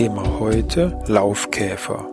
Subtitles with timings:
[0.00, 2.10] Thema heute Laufkäfer.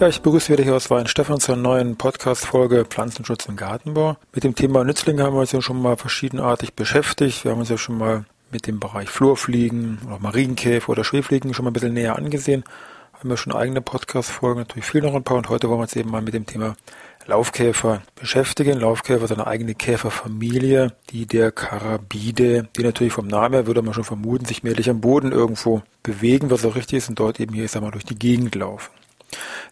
[0.00, 4.16] Ja, ich begrüße wieder hier aus Weinstefan zur neuen Podcast-Folge Pflanzenschutz im Gartenbau.
[4.32, 7.44] Mit dem Thema Nützlinge haben wir uns ja schon mal verschiedenartig beschäftigt.
[7.44, 11.66] Wir haben uns ja schon mal mit dem Bereich Flurfliegen oder Marienkäfer oder Schwefliegen schon
[11.66, 12.64] mal ein bisschen näher angesehen.
[13.12, 15.96] Haben wir schon eigene Podcast-Folgen, natürlich viel noch ein paar und heute wollen wir uns
[15.96, 16.76] eben mal mit dem Thema
[17.26, 18.78] Laufkäfer beschäftigen.
[18.78, 23.94] Laufkäfer ist eine eigene Käferfamilie, die der Karabide, die natürlich vom Namen her würde man
[23.94, 27.52] schon vermuten, sich mehrlich am Boden irgendwo bewegen, was auch richtig ist, und dort eben
[27.52, 28.90] hier, ich sag mal, durch die Gegend laufen.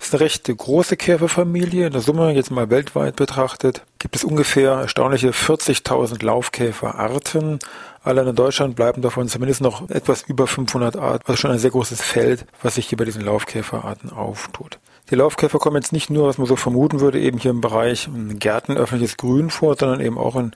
[0.01, 1.87] Es ist eine recht große Käferfamilie.
[1.87, 7.61] In der Summe, jetzt mal weltweit betrachtet, gibt es ungefähr erstaunliche 40.000 Laufkäferarten.
[8.03, 11.71] Allein in Deutschland bleiben davon zumindest noch etwas über 500 Arten, also schon ein sehr
[11.71, 14.79] großes Feld, was sich hier bei diesen Laufkäferarten auftut.
[15.11, 18.09] Die Laufkäfer kommen jetzt nicht nur, was man so vermuten würde, eben hier im Bereich
[18.39, 20.53] Gärten, öffentliches Grün vor, sondern eben auch in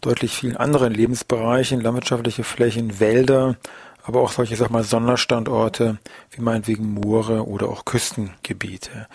[0.00, 3.56] deutlich vielen anderen Lebensbereichen, landwirtschaftliche Flächen, Wälder,
[4.04, 5.98] aber auch solche, sag mal, Sonderstandorte,
[6.30, 9.06] wie meinetwegen Moore oder auch Küstengebiete.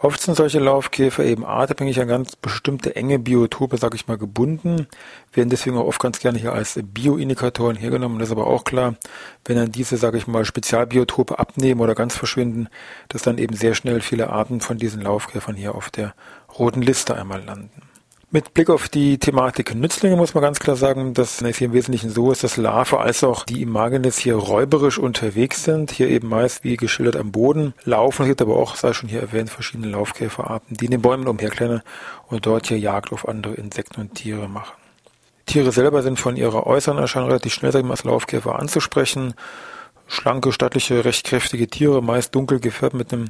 [0.00, 4.86] Oft sind solche Laufkäfer eben artabhängig an ganz bestimmte enge Biotope, sag ich mal, gebunden,
[5.32, 8.18] werden deswegen auch oft ganz gerne hier als Bioindikatoren hergenommen.
[8.18, 8.96] Das ist aber auch klar,
[9.44, 12.68] wenn dann diese, sag ich mal, Spezialbiotope abnehmen oder ganz verschwinden,
[13.08, 16.14] dass dann eben sehr schnell viele Arten von diesen Laufkäfern hier auf der
[16.58, 17.93] roten Liste einmal landen.
[18.34, 21.72] Mit Blick auf die Thematik Nützlinge muss man ganz klar sagen, dass es hier im
[21.72, 26.30] Wesentlichen so ist, dass Larve als auch die Imagenes hier räuberisch unterwegs sind, hier eben
[26.30, 28.22] meist wie geschildert am Boden laufen.
[28.22, 31.82] Es gibt aber auch, sei schon hier erwähnt, verschiedene Laufkäferarten, die in den Bäumen umherklettern
[32.26, 34.74] und dort hier Jagd auf andere Insekten und Tiere machen.
[35.46, 39.34] Tiere selber sind von ihrer äußeren Erscheinung relativ schnell, sagen wir, als Laufkäfer anzusprechen.
[40.08, 43.26] Schlanke, stattliche, recht kräftige Tiere, meist dunkel gefärbt mit einem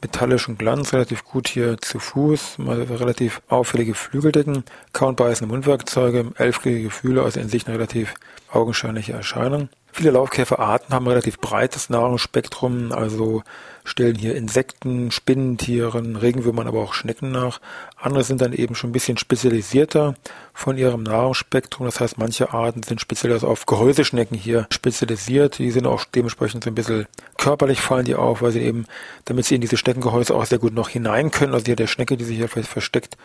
[0.00, 6.90] metallischen Glanz, relativ gut hier zu Fuß, mal relativ auffällige Flügeldecken, kaum beißende Mundwerkzeuge, elfgliedrige
[6.90, 8.14] Fühler, also in sich eine relativ
[8.50, 9.68] augenscheinliche Erscheinung.
[9.98, 13.42] Viele Laufkäferarten haben relativ breites Nahrungsspektrum, also
[13.82, 17.60] stellen hier Insekten, Spinnentieren, Regenwürmern, aber auch Schnecken nach.
[17.96, 20.14] Andere sind dann eben schon ein bisschen spezialisierter
[20.54, 21.84] von ihrem Nahrungsspektrum.
[21.84, 25.58] Das heißt, manche Arten sind speziell also auf Gehäuseschnecken hier spezialisiert.
[25.58, 28.86] Die sind auch dementsprechend so ein bisschen körperlich fallen die auf, weil sie eben,
[29.24, 31.54] damit sie in diese Schneckengehäuse auch sehr gut noch hinein können.
[31.54, 33.16] Also hier der Schnecke, die sich hier vielleicht versteckt,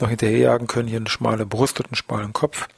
[0.00, 0.88] noch hinterherjagen können.
[0.88, 2.68] Hier eine schmale Brust und einen schmalen Kopf.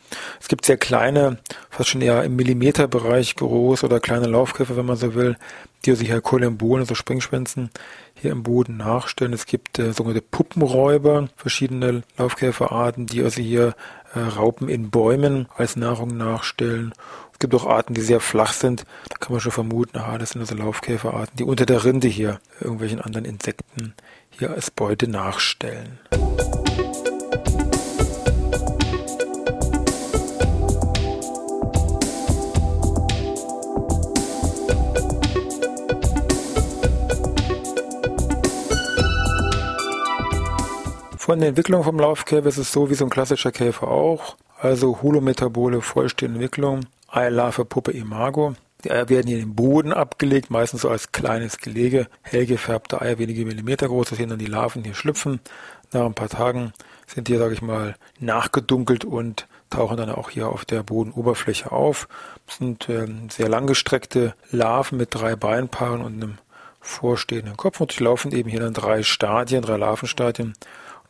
[0.41, 1.39] Es gibt sehr kleine,
[1.71, 5.37] fast schon eher im Millimeterbereich groß oder kleine Laufkäfer, wenn man so will,
[5.85, 7.71] die sich halt Kolembolen, also Springschwänzen,
[8.15, 9.33] hier im Boden nachstellen.
[9.33, 13.75] Es gibt äh, sogenannte Puppenräuber, verschiedene Laufkäferarten, die also hier
[14.15, 16.93] äh, Raupen in Bäumen als Nahrung nachstellen.
[17.41, 18.85] Es gibt auch Arten, die sehr flach sind.
[19.09, 22.39] Da kann man schon vermuten, aha, das sind also Laufkäferarten, die unter der Rinde hier
[22.61, 23.95] irgendwelchen anderen Insekten
[24.29, 25.99] hier als Beute nachstellen.
[41.17, 44.37] Von der Entwicklung vom Laufkäfer ist es so wie so ein klassischer Käfer auch.
[44.59, 46.81] Also holometabole vollständige Entwicklung,
[47.11, 48.55] Eierlarve, Puppe, Imago.
[48.85, 52.07] Die Eier werden hier in den Boden abgelegt, meistens so als kleines Gelege.
[52.23, 55.41] Hell gefärbte Eier, wenige Millimeter groß, da sehen dann die Larven hier schlüpfen.
[55.93, 56.73] Nach ein paar Tagen
[57.07, 62.09] sind die, sage ich mal, nachgedunkelt und tauchen dann auch hier auf der Bodenoberfläche auf.
[62.47, 66.39] Das sind ähm, sehr langgestreckte Larven mit drei Beinpaaren und einem
[66.81, 70.55] vorstehenden Kopf und durchlaufen eben hier dann drei Stadien, drei Larvenstadien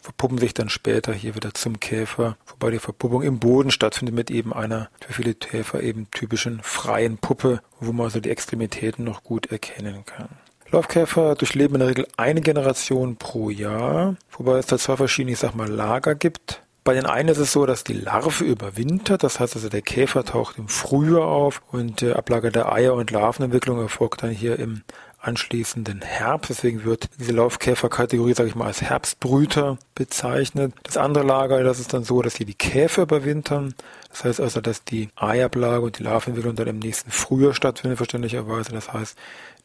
[0.00, 4.30] verpuppen sich dann später hier wieder zum Käfer, wobei die Verpuppung im Boden stattfindet mit
[4.30, 9.22] eben einer für viele Käfer eben typischen freien Puppe, wo man also die Extremitäten noch
[9.22, 10.28] gut erkennen kann.
[10.70, 15.38] Laufkäfer durchleben in der Regel eine Generation pro Jahr, wobei es da zwei verschiedene, ich
[15.38, 16.62] sag mal, Lager gibt.
[16.82, 20.24] Bei den einen ist es so, dass die Larve überwintert, das heißt also der Käfer
[20.24, 24.82] taucht im Frühjahr auf und der Ablage der Eier- und Larvenentwicklung erfolgt dann hier im
[25.20, 26.50] anschließenden Herbst.
[26.50, 30.74] Deswegen wird diese Laufkäferkategorie, sage ich mal, als Herbstbrüter bezeichnet.
[30.82, 33.74] Das andere Lager, das ist dann so, dass hier die Käfer überwintern.
[34.10, 38.72] Das heißt also, dass die Eiablage und die Larvenentwicklung dann im nächsten Frühjahr stattfindet, verständlicherweise.
[38.72, 39.16] Das heißt,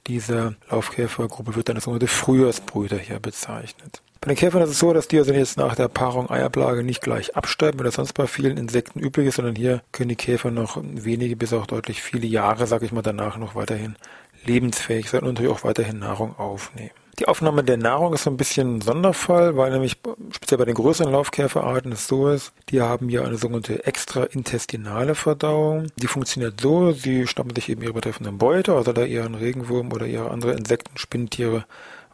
[0.08, 4.02] diese Laufkäfergruppe wird dann als sogenannte Frühjahrsbrüter hier bezeichnet.
[4.22, 7.02] Bei den Käfern ist es so, dass die also jetzt nach der Paarung Eiablage nicht
[7.02, 10.50] gleich absterben, wie das sonst bei vielen Insekten üblich ist, sondern hier können die Käfer
[10.50, 13.98] noch wenige bis auch deutlich viele Jahre, sag ich mal, danach noch weiterhin
[14.46, 16.92] lebensfähig sein und natürlich auch weiterhin Nahrung aufnehmen.
[17.20, 19.98] Die Aufnahme der Nahrung ist so ein bisschen ein Sonderfall, weil nämlich
[20.32, 25.88] speziell bei den größeren Laufkäferarten es so ist, die haben hier eine sogenannte extraintestinale Verdauung.
[25.96, 30.08] Die funktioniert so, sie schnappen sich eben ihre betreffenden Beute, also da ihren Regenwurm oder
[30.08, 31.66] ihre andere Insekten, Spinntiere,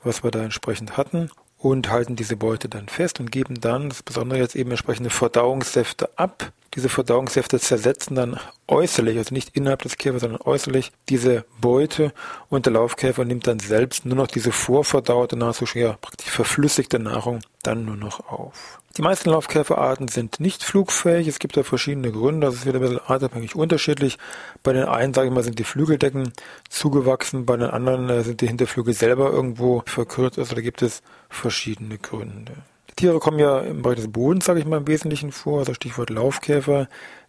[0.03, 1.31] was wir da entsprechend hatten
[1.61, 6.09] und halten diese Beute dann fest und geben dann, das Besondere jetzt eben entsprechende Verdauungssäfte
[6.17, 12.13] ab, diese Verdauungssäfte zersetzen dann äußerlich, also nicht innerhalb des Käfers, sondern äußerlich diese Beute
[12.47, 17.41] und der Laufkäfer nimmt dann selbst nur noch diese vorverdauerte, nahezu ja, praktisch verflüssigte Nahrung
[17.61, 18.79] dann nur noch auf.
[18.97, 21.27] Die meisten Laufkäferarten sind nicht flugfähig.
[21.27, 22.47] Es gibt da verschiedene Gründe.
[22.47, 24.17] Das ist wieder ein bisschen artabhängig unterschiedlich.
[24.63, 26.33] Bei den einen, sage ich mal, sind die Flügeldecken
[26.67, 27.45] zugewachsen.
[27.45, 30.37] Bei den anderen äh, sind die Hinterflügel selber irgendwo verkürzt.
[30.39, 32.53] Also da gibt es verschiedene Gründe.
[32.95, 36.09] Tiere kommen ja im Bereich des Bodens, sage ich mal, im Wesentlichen vor, also Stichwort
[36.09, 36.87] Laufkäfer.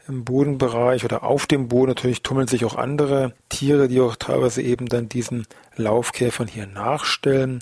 [0.08, 4.60] Im Bodenbereich oder auf dem Boden natürlich tummeln sich auch andere Tiere, die auch teilweise
[4.60, 5.46] eben dann diesen
[5.76, 7.60] Laufkäfern hier nachstellen.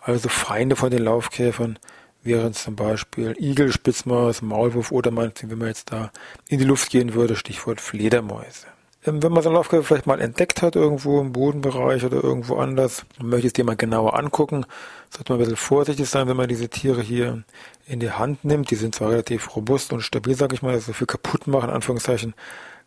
[0.00, 1.78] Also Feinde von den Laufkäfern
[2.22, 6.10] wären zum Beispiel Igel, Spitzmaus, Maulwurf oder meinetwegen, wenn man jetzt da
[6.48, 8.66] in die Luft gehen würde, Stichwort Fledermäuse.
[9.04, 12.56] Ähm, wenn man so einen Laufkäfer vielleicht mal entdeckt hat, irgendwo im Bodenbereich oder irgendwo
[12.56, 14.64] anders, und möchte es dir mal genauer angucken,
[15.10, 17.42] sollte man ein bisschen vorsichtig sein, wenn man diese Tiere hier
[17.86, 18.70] in die Hand nimmt.
[18.70, 22.34] Die sind zwar relativ robust und stabil, sag ich mal, also viel kaputt machen, Anführungszeichen,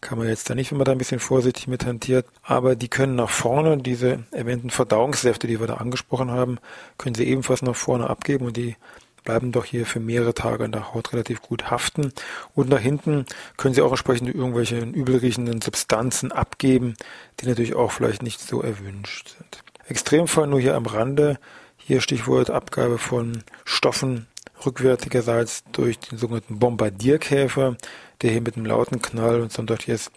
[0.02, 2.26] kann man jetzt da nicht, wenn man da ein bisschen vorsichtig mit hantiert.
[2.44, 6.60] Aber die können nach vorne, diese erwähnten Verdauungssäfte, die wir da angesprochen haben,
[6.98, 8.76] können sie ebenfalls nach vorne abgeben und die
[9.26, 12.14] bleiben doch hier für mehrere Tage in der Haut relativ gut haften.
[12.54, 13.26] Und nach hinten
[13.58, 16.96] können sie auch entsprechend irgendwelche übelriechenden Substanzen abgeben,
[17.40, 19.64] die natürlich auch vielleicht nicht so erwünscht sind.
[19.88, 21.38] Extremfall nur hier am Rande.
[21.78, 24.28] Hier Stichwort Abgabe von Stoffen
[24.66, 27.76] rückwärtigerseits durch den sogenannten Bombardierkäfer,
[28.22, 30.12] der hier mit einem lauten Knall und so ein deutliches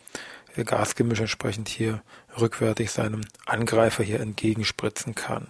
[0.65, 2.03] Gasgemisch entsprechend hier
[2.41, 5.49] rückwärtig seinem Angreifer hier entgegenspritzen kann.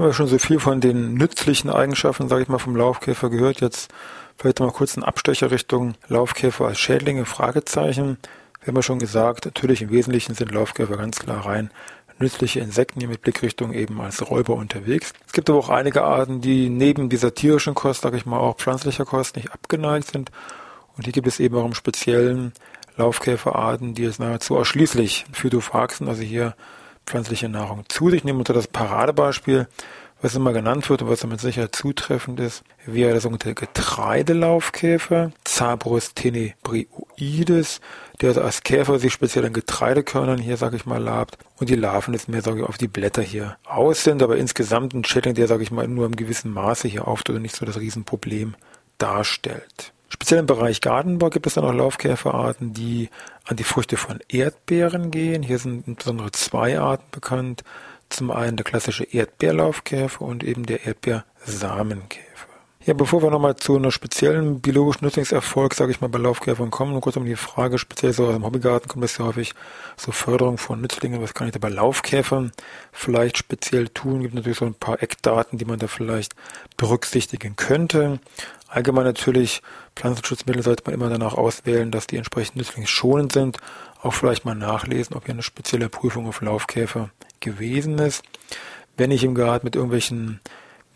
[0.00, 3.60] Haben wir schon so viel von den nützlichen Eigenschaften, sage ich mal, vom Laufkäfer gehört.
[3.60, 3.92] Jetzt
[4.38, 8.16] vielleicht mal kurz einen Abstecher Richtung Laufkäfer als Schädlinge, Fragezeichen.
[8.60, 11.70] Wir haben ja schon gesagt, natürlich im Wesentlichen sind Laufkäfer ganz klar rein
[12.18, 15.12] nützliche Insekten, die mit Blickrichtung eben als Räuber unterwegs.
[15.26, 18.56] Es gibt aber auch einige Arten, die neben dieser tierischen Kost, sage ich mal, auch
[18.56, 20.30] pflanzlicher Kost nicht abgeneigt sind.
[20.96, 22.52] Und hier gibt es eben auch im speziellen
[22.96, 26.54] Laufkäferarten, die es nahezu ausschließlich Phytophaxen, also hier
[27.06, 28.38] pflanzliche Nahrung zu sich nehmen.
[28.38, 29.68] Und das Paradebeispiel,
[30.22, 36.14] was immer genannt wird und was mit Sicherheit zutreffend ist, wäre der sogenannte Getreidelaufkäfer, Zabrus
[36.14, 37.80] tenebrioides,
[38.20, 41.76] der also als Käfer sich speziell an Getreidekörnern hier, sage ich mal, labt und die
[41.76, 45.34] Larven jetzt mehr, sage ich, auf die Blätter hier aus sind, aber insgesamt ein Schädling,
[45.34, 48.54] der, sage ich mal, nur im gewissen Maße hier auftritt und nicht so das Riesenproblem
[48.98, 49.92] darstellt.
[50.12, 53.10] Speziell im Bereich Gartenbau gibt es dann auch Laufkäferarten, die
[53.44, 55.42] an die Früchte von Erdbeeren gehen.
[55.42, 57.62] Hier sind insbesondere zwei Arten bekannt.
[58.08, 62.26] Zum einen der klassische Erdbeerlaufkäfer und eben der Erdbeersamenkäfer.
[62.86, 66.94] Ja, bevor wir nochmal zu einer speziellen biologischen Nutzungserfolg, sage ich mal, bei Laufkäfern kommen,
[66.94, 69.52] und kurz um die Frage, speziell so aus dem Hobbygarten kommt es ja häufig
[69.98, 72.52] so Förderung von Nützlingen, was kann ich da bei Laufkäfern
[72.90, 74.22] vielleicht speziell tun?
[74.22, 76.34] Gibt natürlich so ein paar Eckdaten, die man da vielleicht
[76.78, 78.18] berücksichtigen könnte.
[78.70, 79.62] Allgemein natürlich,
[79.96, 83.58] Pflanzenschutzmittel sollte man immer danach auswählen, dass die entsprechend nützlingsschonend sind.
[84.00, 87.10] Auch vielleicht mal nachlesen, ob hier eine spezielle Prüfung auf Laufkäfer
[87.40, 88.22] gewesen ist.
[88.96, 90.40] Wenn ich im Garten mit irgendwelchen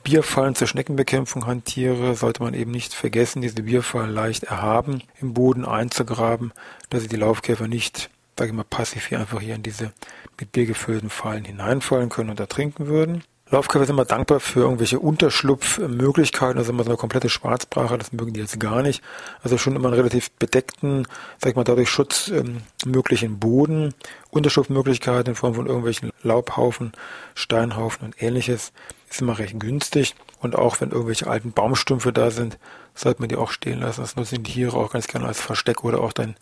[0.04, 5.64] Bierfallen zur Schneckenbekämpfung hantiere, sollte man eben nicht vergessen, diese Bierfallen leicht erhaben im Boden
[5.64, 6.52] einzugraben,
[6.90, 9.92] dass die Laufkäfer nicht, sage ich mal, passiv hier einfach hier in diese
[10.38, 13.24] mit Bier gefüllten Fallen hineinfallen können und ertrinken würden.
[13.54, 18.32] Laufkäfer sind immer dankbar für irgendwelche Unterschlupfmöglichkeiten, also immer so eine komplette Schwarzbrache, das mögen
[18.32, 19.00] die jetzt gar nicht.
[19.44, 21.06] Also schon immer einen relativ bedeckten,
[21.38, 23.94] sag ich mal, dadurch schutzmöglichen ähm, Boden,
[24.30, 26.90] Unterschlupfmöglichkeiten in Form von irgendwelchen Laubhaufen,
[27.36, 28.72] Steinhaufen und ähnliches
[29.08, 30.16] ist immer recht günstig.
[30.40, 32.58] Und auch wenn irgendwelche alten Baumstümpfe da sind,
[32.96, 34.00] sollte man die auch stehen lassen.
[34.00, 36.34] Das nutzen die Tiere auch ganz gerne als Versteck oder auch dann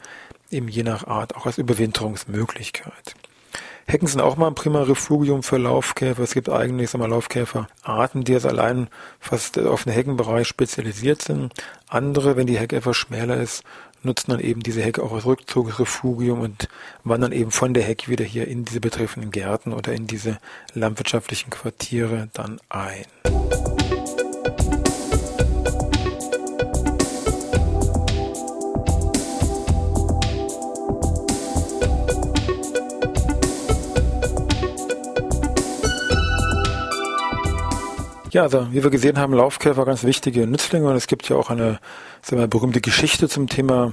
[0.50, 3.14] eben je nach Art auch als Überwinterungsmöglichkeit.
[3.86, 6.22] Hecken sind auch mal ein prima Refugium für Laufkäfer.
[6.22, 8.88] Es gibt eigentlich, sag mal, Laufkäferarten, die jetzt allein
[9.20, 11.52] fast auf den Heckenbereich spezialisiert sind.
[11.88, 13.64] Andere, wenn die Hecke etwas schmäler ist,
[14.02, 16.68] nutzen dann eben diese Hecke auch als Rückzugsrefugium und
[17.04, 20.38] wandern eben von der Hecke wieder hier in diese betreffenden Gärten oder in diese
[20.74, 23.04] landwirtschaftlichen Quartiere dann ein.
[38.32, 41.50] Ja, also wie wir gesehen haben, Laufkäfer ganz wichtige Nützlinge und es gibt ja auch
[41.50, 41.78] eine
[42.22, 43.92] wir, berühmte Geschichte zum Thema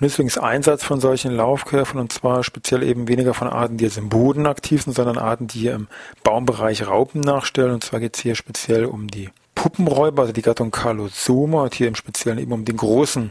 [0.00, 4.48] Nützlingseinsatz von solchen Laufkäfern und zwar speziell eben weniger von Arten, die jetzt im Boden
[4.48, 5.86] aktiv sind, sondern Arten, die hier im
[6.24, 7.74] Baumbereich Raupen nachstellen.
[7.74, 11.86] Und zwar geht es hier speziell um die Puppenräuber, also die Gattung Carlosoma und hier
[11.86, 13.30] im Speziellen eben um den großen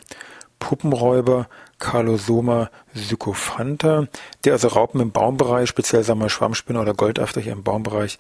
[0.60, 4.08] Puppenräuber Carlosoma sycophanta,
[4.44, 8.18] der also Raupen im Baumbereich, speziell sagen wir Schwammspinner oder Goldafter hier im Baumbereich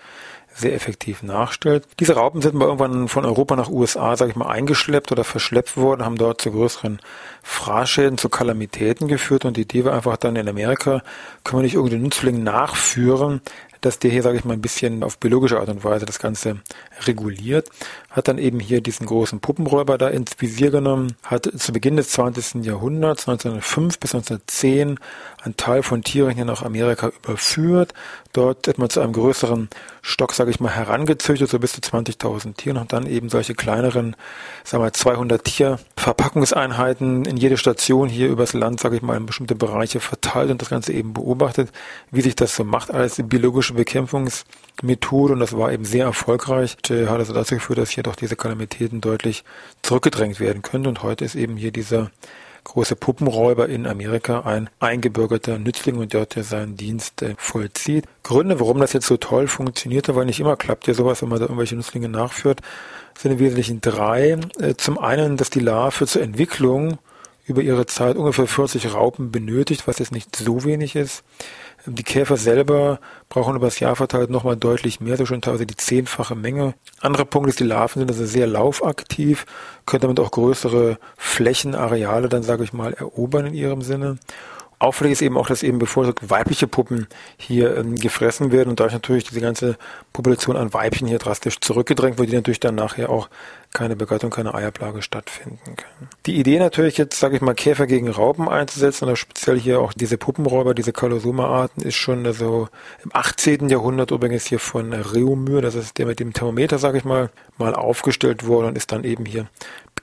[0.57, 1.88] sehr effektiv nachstellt.
[2.00, 5.77] Diese Raupen sind mal irgendwann von Europa nach USA, sage ich mal, eingeschleppt oder verschleppt
[5.77, 7.00] worden, haben dort zu größeren
[7.43, 11.03] Fraßschäden, zu Kalamitäten geführt und die Idee war einfach dann in Amerika,
[11.43, 13.41] können wir nicht irgendeinen Nützling nachführen,
[13.81, 16.57] dass der hier, sage ich mal, ein bisschen auf biologische Art und Weise das Ganze
[17.05, 17.69] reguliert,
[18.10, 22.10] hat dann eben hier diesen großen Puppenräuber da ins Visier genommen, hat zu Beginn des
[22.10, 22.65] 20.
[22.65, 27.93] Jahrhunderts, 1905 bis 1910, einen Teil von Tieren hier nach Amerika überführt,
[28.33, 29.69] dort etwa zu einem größeren
[30.01, 34.15] Stock, sage ich mal, herangezüchtet, so bis zu 20.000 Tieren und dann eben solche kleineren,
[34.63, 39.55] sagen wir 200 Tierverpackungseinheiten in jede Station hier übers Land, sage ich mal, in bestimmte
[39.55, 41.71] Bereiche verteilt und das Ganze eben beobachtet,
[42.12, 46.77] wie sich das so macht als biologische Bekämpfungsmethode und das war eben sehr erfolgreich.
[46.89, 49.43] Hat also dazu geführt, dass hier doch diese Kalamitäten deutlich
[49.81, 52.12] zurückgedrängt werden können und heute ist eben hier dieser
[52.67, 58.05] große Puppenräuber in Amerika ein eingebürgerter Nützling und dort seinen Dienst äh, vollzieht.
[58.24, 61.39] Gründe, warum das jetzt so toll funktionierte, weil nicht immer klappt ja sowas, wenn man
[61.39, 62.62] da irgendwelche Nützlinge nachführt,
[63.17, 64.38] sind im Wesentlichen drei.
[64.59, 67.00] Äh, zum einen, dass die Larve zur Entwicklung
[67.45, 71.24] über ihre Zeit ungefähr 40 Raupen benötigt, was jetzt nicht so wenig ist.
[71.89, 75.77] Die Käfer selber brauchen über das Jahr verteilt nochmal deutlich mehr, so schon teilweise die
[75.77, 76.74] zehnfache Menge.
[77.00, 79.46] Anderer Punkt ist, die Larven sind also sehr laufaktiv,
[79.86, 84.17] können damit auch größere Flächenareale dann, sage ich mal, erobern in ihrem Sinne.
[84.79, 87.07] Auffällig ist eben auch, dass eben bevorzugt weibliche Puppen
[87.38, 89.75] hier ähm, gefressen werden und dadurch natürlich diese ganze
[90.13, 93.27] Population an Weibchen hier drastisch zurückgedrängt wird, die natürlich dann nachher auch
[93.74, 96.10] keine Begattung, keine Eierplage stattfinden kann.
[96.27, 99.93] Die Idee natürlich jetzt, sage ich mal, Käfer gegen Raupen einzusetzen oder speziell hier auch
[99.93, 102.69] diese Puppenräuber, diese Kalosoma-Arten, ist schon also
[103.03, 103.69] im 18.
[103.69, 107.74] Jahrhundert übrigens hier von Reumür, das ist der mit dem Thermometer, sage ich mal, mal
[107.74, 109.48] aufgestellt worden und ist dann eben hier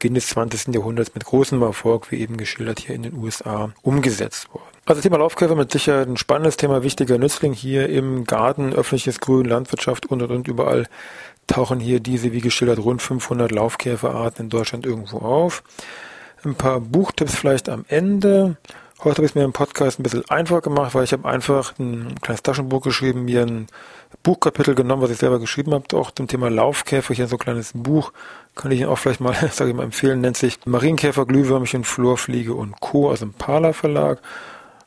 [0.05, 0.75] Beginn des 20.
[0.75, 4.69] Jahrhunderts mit großem Erfolg, wie eben geschildert, hier in den USA umgesetzt worden.
[4.85, 9.47] Also Thema Laufkäfer mit Sicherheit ein spannendes Thema, wichtiger Nützling hier im Garten, öffentliches Grün,
[9.47, 10.89] Landwirtschaft und und und überall
[11.47, 15.63] tauchen hier diese, wie geschildert, rund 500 Laufkäferarten in Deutschland irgendwo auf.
[16.45, 18.59] Ein paar Buchtipps vielleicht am Ende.
[19.01, 21.77] Heute habe ich es mir im Podcast ein bisschen einfach gemacht, weil ich habe einfach
[21.79, 23.67] ein kleines Taschenbuch geschrieben, mir ein
[24.23, 27.13] Buchkapitel genommen, was ich selber geschrieben habe, auch zum Thema Laufkäfer.
[27.13, 28.13] Hier so ein kleines Buch,
[28.55, 32.55] kann ich Ihnen auch vielleicht mal, sage ich mal, empfehlen, nennt sich Marienkäfer, Glühwürmchen, Flurfliege
[32.55, 33.11] und Co.
[33.11, 34.21] aus dem Pala Verlag.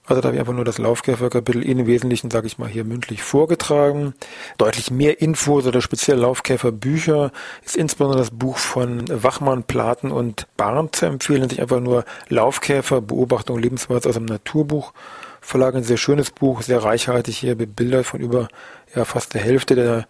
[0.07, 3.23] Also da habe ich einfach nur das Laufkäferkapitel in Wesentlichen, sage ich mal, hier mündlich
[3.23, 4.13] vorgetragen.
[4.57, 7.31] Deutlich mehr Infos oder speziell Laufkäferbücher
[7.65, 11.49] ist insbesondere das Buch von Wachmann, Platen und Barn zu empfehlen.
[11.49, 14.93] Sich einfach nur Laufkäfer, Beobachtung, Lebensweise aus dem Naturbuch.
[15.41, 18.47] Verlag ein sehr schönes Buch, sehr reichhaltig hier bebildert von über
[18.95, 20.07] ja, fast der Hälfte der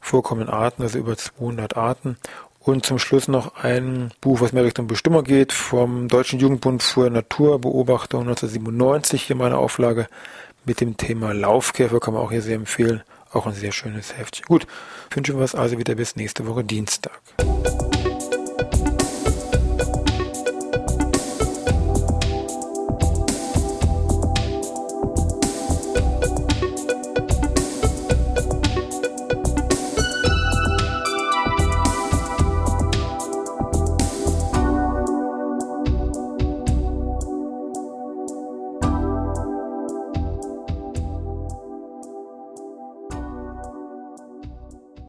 [0.00, 2.18] vorkommenden Arten, also über 200 Arten.
[2.68, 7.08] Und zum Schluss noch ein Buch, was mehr Richtung Bestimmer geht, vom Deutschen Jugendbund für
[7.08, 10.06] Naturbeobachtung 1997, hier meine Auflage
[10.66, 13.02] mit dem Thema Laufkäfer, kann man auch hier sehr empfehlen.
[13.32, 14.44] Auch ein sehr schönes Heftchen.
[14.44, 14.66] Gut,
[15.08, 17.18] wünsche was also wieder bis nächste Woche Dienstag.